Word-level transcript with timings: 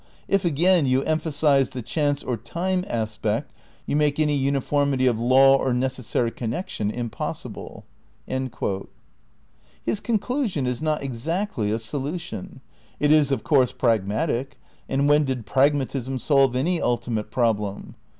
If 0.27 0.43
again 0.43 0.87
you 0.87 1.03
emphasize 1.03 1.69
the 1.69 1.83
chance 1.83 2.23
or 2.23 2.35
time 2.35 2.83
aspect 2.87 3.53
you 3.85 3.95
make 3.95 4.19
any 4.19 4.33
uniformity 4.33 5.05
of 5.05 5.19
law 5.19 5.55
or 5.57 5.73
neces 5.73 6.05
sary 6.05 6.31
connection 6.31 6.89
impossible." 6.89 7.85
His 8.25 9.99
conclusion 9.99 10.65
is 10.65 10.81
not 10.81 11.03
exactly 11.03 11.69
a 11.71 11.77
solution. 11.77 12.61
It 12.99 13.11
is, 13.11 13.31
of 13.31 13.43
course 13.43 13.73
pragmatic, 13.73 14.57
and 14.89 15.07
when 15.07 15.23
did 15.23 15.45
pragmatism 15.45 16.17
solve 16.17 16.55
any 16.55 16.81
ultimate 16.81 17.29
problem? 17.29 17.93